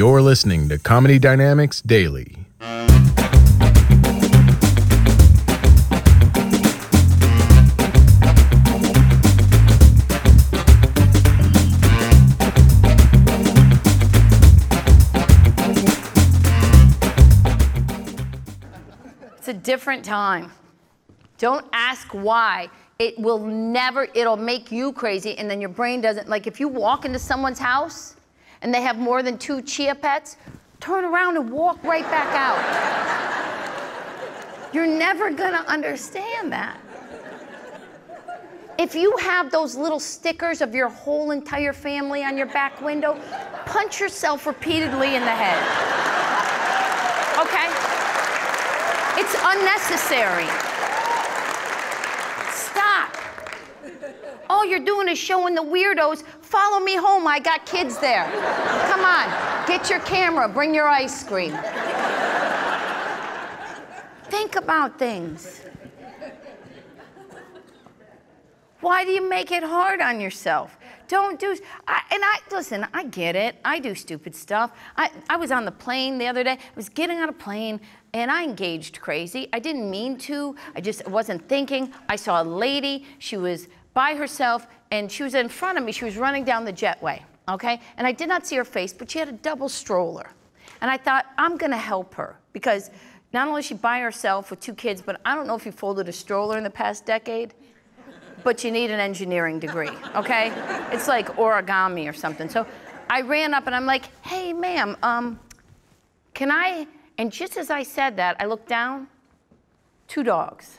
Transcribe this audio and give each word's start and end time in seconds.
You're 0.00 0.22
listening 0.22 0.70
to 0.70 0.78
Comedy 0.78 1.18
Dynamics 1.18 1.82
Daily. 1.82 2.34
It's 19.36 19.48
a 19.48 19.52
different 19.52 20.02
time. 20.02 20.50
Don't 21.36 21.66
ask 21.74 22.08
why. 22.14 22.70
It 22.98 23.18
will 23.18 23.46
never, 23.46 24.08
it'll 24.14 24.38
make 24.38 24.72
you 24.72 24.94
crazy, 24.94 25.36
and 25.36 25.50
then 25.50 25.60
your 25.60 25.68
brain 25.68 26.00
doesn't. 26.00 26.26
Like 26.26 26.46
if 26.46 26.58
you 26.58 26.68
walk 26.68 27.04
into 27.04 27.18
someone's 27.18 27.58
house 27.58 28.16
and 28.62 28.72
they 28.74 28.82
have 28.82 28.98
more 28.98 29.22
than 29.22 29.38
two 29.38 29.62
chia 29.62 29.94
pets, 29.94 30.36
turn 30.80 31.04
around 31.04 31.36
and 31.36 31.50
walk 31.50 31.82
right 31.84 32.04
back 32.04 32.34
out. 32.34 32.58
You're 34.72 34.86
never 34.86 35.30
gonna 35.30 35.64
understand 35.66 36.52
that. 36.52 36.78
If 38.78 38.94
you 38.94 39.16
have 39.18 39.50
those 39.50 39.76
little 39.76 40.00
stickers 40.00 40.62
of 40.62 40.74
your 40.74 40.88
whole 40.88 41.32
entire 41.32 41.74
family 41.74 42.24
on 42.24 42.38
your 42.38 42.46
back 42.46 42.80
window, 42.80 43.20
punch 43.66 44.00
yourself 44.00 44.46
repeatedly 44.46 45.16
in 45.16 45.22
the 45.22 45.30
head. 45.30 45.58
Okay? 47.40 47.68
It's 49.20 49.34
unnecessary. 49.42 50.69
All 54.60 54.66
you're 54.66 54.78
doing 54.78 55.08
is 55.08 55.16
showing 55.16 55.54
the 55.54 55.62
weirdos, 55.62 56.22
follow 56.42 56.80
me 56.84 56.94
home, 56.94 57.26
I 57.26 57.38
got 57.38 57.64
kids 57.64 57.98
there. 57.98 58.26
Come 58.90 59.00
on, 59.00 59.66
get 59.66 59.88
your 59.88 60.00
camera, 60.00 60.50
bring 60.50 60.74
your 60.74 60.86
ice 60.86 61.24
cream. 61.24 61.58
Think 64.24 64.56
about 64.56 64.98
things. 64.98 65.62
Why 68.82 69.02
do 69.06 69.12
you 69.12 69.26
make 69.30 69.50
it 69.50 69.62
hard 69.62 70.02
on 70.02 70.20
yourself? 70.20 70.76
Don't 71.08 71.40
do. 71.40 71.56
I, 71.88 72.02
and 72.12 72.22
I 72.22 72.38
listen. 72.52 72.86
I 72.92 73.04
get 73.04 73.34
it. 73.34 73.56
I 73.64 73.78
do 73.78 73.94
stupid 73.94 74.34
stuff. 74.34 74.72
I, 74.96 75.10
I 75.28 75.36
was 75.36 75.50
on 75.50 75.64
the 75.64 75.72
plane 75.72 76.18
the 76.18 76.26
other 76.26 76.44
day. 76.44 76.52
I 76.52 76.58
was 76.76 76.88
getting 76.88 77.18
on 77.18 77.30
a 77.30 77.32
plane 77.32 77.80
and 78.12 78.30
I 78.30 78.44
engaged 78.44 79.00
crazy. 79.00 79.48
I 79.52 79.58
didn't 79.58 79.90
mean 79.90 80.18
to. 80.18 80.54
I 80.76 80.80
just 80.80 81.06
wasn't 81.08 81.48
thinking. 81.48 81.92
I 82.08 82.16
saw 82.16 82.42
a 82.42 82.44
lady. 82.44 83.06
She 83.18 83.36
was 83.36 83.66
by 83.94 84.14
herself 84.14 84.66
and 84.90 85.10
she 85.10 85.22
was 85.22 85.34
in 85.34 85.48
front 85.48 85.78
of 85.78 85.84
me. 85.84 85.92
She 85.92 86.04
was 86.04 86.16
running 86.16 86.44
down 86.44 86.64
the 86.64 86.72
jetway. 86.72 87.22
Okay, 87.48 87.80
and 87.96 88.06
I 88.06 88.12
did 88.12 88.28
not 88.28 88.46
see 88.46 88.56
her 88.56 88.64
face, 88.64 88.92
but 88.92 89.10
she 89.10 89.18
had 89.18 89.28
a 89.28 89.32
double 89.32 89.68
stroller, 89.68 90.30
and 90.80 90.90
I 90.90 90.96
thought 90.96 91.26
I'm 91.36 91.56
gonna 91.56 91.76
help 91.76 92.14
her 92.14 92.38
because 92.52 92.90
not 93.32 93.48
only 93.48 93.60
is 93.60 93.66
she 93.66 93.74
by 93.74 93.98
herself 93.98 94.50
with 94.50 94.60
two 94.60 94.74
kids, 94.74 95.02
but 95.02 95.20
I 95.24 95.34
don't 95.34 95.48
know 95.48 95.56
if 95.56 95.66
you 95.66 95.72
folded 95.72 96.08
a 96.08 96.12
stroller 96.12 96.58
in 96.58 96.64
the 96.64 96.70
past 96.70 97.06
decade 97.06 97.54
but 98.42 98.64
you 98.64 98.70
need 98.70 98.90
an 98.90 99.00
engineering 99.00 99.58
degree, 99.58 99.90
okay? 100.14 100.52
It's 100.92 101.08
like 101.08 101.28
origami 101.36 102.08
or 102.08 102.12
something. 102.12 102.48
So 102.48 102.66
I 103.08 103.22
ran 103.22 103.54
up 103.54 103.66
and 103.66 103.74
I'm 103.74 103.86
like, 103.86 104.06
hey, 104.24 104.52
ma'am, 104.52 104.96
um, 105.02 105.38
can 106.34 106.50
I? 106.50 106.86
And 107.18 107.32
just 107.32 107.56
as 107.56 107.70
I 107.70 107.82
said 107.82 108.16
that, 108.16 108.36
I 108.40 108.46
looked 108.46 108.68
down, 108.68 109.08
two 110.08 110.22
dogs. 110.22 110.78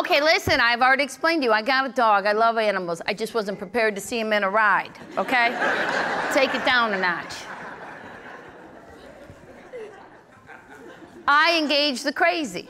Okay, 0.00 0.20
listen, 0.20 0.60
I've 0.60 0.80
already 0.80 1.04
explained 1.04 1.42
to 1.42 1.46
you, 1.46 1.52
I 1.52 1.62
got 1.62 1.86
a 1.86 1.92
dog, 1.92 2.26
I 2.26 2.32
love 2.32 2.58
animals. 2.58 3.00
I 3.06 3.14
just 3.14 3.34
wasn't 3.34 3.58
prepared 3.58 3.94
to 3.94 4.00
see 4.00 4.18
him 4.18 4.32
in 4.32 4.42
a 4.44 4.50
ride, 4.50 4.92
okay? 5.16 5.50
Take 6.32 6.54
it 6.54 6.64
down 6.64 6.92
a 6.94 6.98
notch. 6.98 7.34
I 11.26 11.58
engage 11.58 12.02
the 12.02 12.12
crazy. 12.12 12.68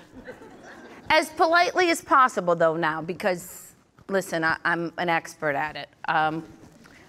As 1.10 1.30
politely 1.30 1.90
as 1.90 2.00
possible 2.00 2.54
though 2.54 2.76
now 2.76 3.02
because 3.02 3.74
listen 4.08 4.44
I, 4.44 4.56
am 4.64 4.92
an 4.98 5.08
expert 5.08 5.54
at 5.54 5.76
it. 5.76 5.88
Um, 6.08 6.44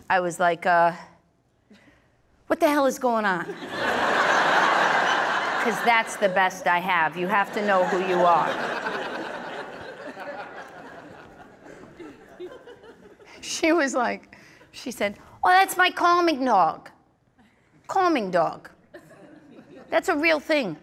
i 0.09 0.19
was 0.19 0.39
like 0.39 0.65
uh, 0.65 0.91
what 2.47 2.59
the 2.59 2.67
hell 2.67 2.85
is 2.85 2.99
going 2.99 3.25
on? 3.25 3.45
Because 5.65 5.83
that's 5.83 6.15
the 6.17 6.29
best 6.29 6.67
i 6.67 6.77
have. 6.77 7.17
You 7.17 7.25
have 7.25 7.51
to 7.55 7.65
know 7.65 7.85
who 7.85 7.97
you 8.07 8.19
are 8.19 9.04
she 13.45 13.71
was 13.71 13.93
like 13.93 14.37
she 14.71 14.91
said 14.91 15.17
oh 15.43 15.49
that's 15.49 15.77
my 15.77 15.89
calming 15.89 16.43
dog 16.43 16.89
calming 17.87 18.31
dog 18.31 18.69
that's 19.89 20.09
a 20.09 20.15
real 20.15 20.39
thing 20.39 20.75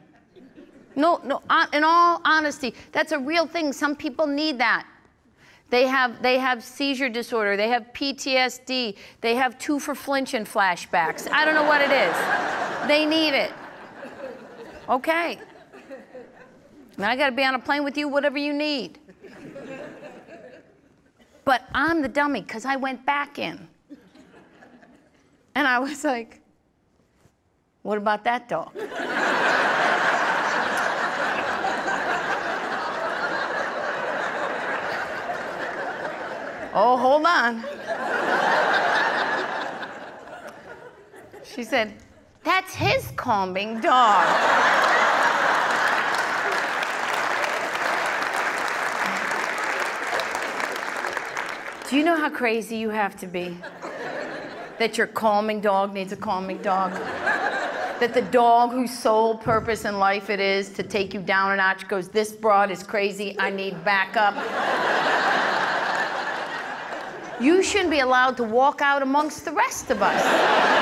no, 0.95 1.21
no, 1.25 1.43
in 1.73 1.85
all 1.85 2.21
honesty, 2.25 2.75
that's 2.93 3.13
a 3.13 3.19
real 3.19 3.47
thing. 3.47 3.73
Some 3.73 3.97
people 3.97 4.27
need 4.27 4.59
that. 4.59 4.87
They 5.71 5.87
have, 5.87 6.23
they 6.23 6.39
have 6.39 6.63
seizure 6.63 7.09
disorder, 7.09 7.57
they 7.57 7.69
have 7.69 7.87
PTSD, 7.95 8.95
they 9.23 9.35
have 9.37 9.59
two 9.59 9.79
for 9.79 9.95
flinching 9.95 10.45
flashbacks. 10.45 11.31
I 11.31 11.47
don't 11.47 11.55
know 11.55 11.65
what 11.65 11.81
it 11.81 11.91
is. 11.91 12.89
They 12.89 13.07
need 13.07 13.31
it. 13.31 13.53
Okay. 14.87 15.39
And 16.97 17.07
I 17.07 17.17
gotta 17.17 17.33
be 17.33 17.43
on 17.43 17.55
a 17.55 17.59
plane 17.59 17.85
with 17.85 17.97
you, 17.97 18.07
whatever 18.07 18.37
you 18.37 18.53
need. 18.53 18.99
But 21.45 21.69
I'm 21.75 22.03
the 22.03 22.09
dummy 22.09 22.41
because 22.41 22.65
I 22.65 22.77
went 22.77 23.05
back 23.05 23.39
in. 23.39 23.69
And 25.55 25.69
I 25.69 25.79
was 25.81 26.05
like, 26.05 26.41
what 27.83 27.99
about 27.99 28.25
that 28.25 28.49
dog? 28.49 28.73
Oh, 36.75 36.97
hold 36.97 37.27
on. 37.27 37.63
She 41.45 41.65
said, 41.65 41.93
That's 42.45 42.75
his 42.75 43.13
calming 43.15 43.81
dog. 43.81 44.82
Do 51.93 51.99
you 51.99 52.05
know 52.05 52.17
how 52.17 52.31
crazy 52.31 52.77
you 52.77 52.89
have 52.89 53.19
to 53.19 53.27
be? 53.27 53.55
That 54.79 54.97
your 54.97 55.07
calming 55.09 55.61
dog 55.61 55.93
needs 55.93 56.11
a 56.11 56.17
calming 56.17 56.57
dog? 56.63 56.93
That 58.01 58.15
the 58.15 58.23
dog 58.23 58.71
whose 58.71 58.99
sole 58.99 59.37
purpose 59.37 59.85
in 59.85 59.99
life 59.99 60.31
it 60.31 60.41
is 60.41 60.71
to 60.71 60.83
take 60.83 61.13
you 61.13 61.21
down 61.21 61.53
a 61.53 61.57
notch 61.57 61.87
goes, 61.89 62.09
This 62.09 62.33
broad 62.33 62.71
is 62.71 62.83
crazy, 62.83 63.37
I 63.39 63.51
need 63.51 63.85
backup 63.85 64.35
you 67.43 67.63
shouldn't 67.63 67.91
be 67.91 68.01
allowed 68.01 68.37
to 68.37 68.45
walk 68.45 68.81
out 68.81 69.03
amongst 69.03 69.45
the 69.45 69.53
rest 69.53 69.91
of 69.91 70.01
us. 70.01 70.82